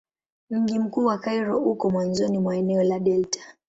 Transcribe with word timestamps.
Mji 0.49 0.79
mkuu 0.79 1.05
wa 1.05 1.17
Kairo 1.17 1.59
uko 1.59 1.89
mwanzoni 1.89 2.37
mwa 2.39 2.55
eneo 2.55 2.83
la 2.83 2.99
delta. 2.99 3.39